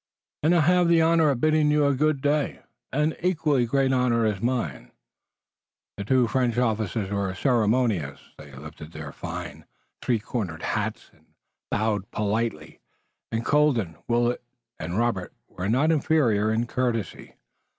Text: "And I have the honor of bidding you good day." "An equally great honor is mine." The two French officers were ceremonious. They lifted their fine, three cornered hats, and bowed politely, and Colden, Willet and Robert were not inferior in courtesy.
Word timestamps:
"And 0.41 0.55
I 0.55 0.61
have 0.61 0.87
the 0.87 1.03
honor 1.03 1.29
of 1.29 1.39
bidding 1.41 1.69
you 1.69 1.93
good 1.93 2.21
day." 2.21 2.61
"An 2.91 3.13
equally 3.21 3.67
great 3.67 3.93
honor 3.93 4.25
is 4.25 4.41
mine." 4.41 4.89
The 5.95 6.03
two 6.03 6.25
French 6.27 6.57
officers 6.57 7.11
were 7.11 7.35
ceremonious. 7.35 8.19
They 8.39 8.51
lifted 8.51 8.93
their 8.93 9.11
fine, 9.11 9.63
three 10.01 10.17
cornered 10.17 10.63
hats, 10.63 11.11
and 11.13 11.27
bowed 11.69 12.09
politely, 12.09 12.79
and 13.31 13.45
Colden, 13.45 13.95
Willet 14.07 14.41
and 14.79 14.97
Robert 14.97 15.33
were 15.47 15.69
not 15.69 15.91
inferior 15.91 16.51
in 16.51 16.65
courtesy. 16.65 17.35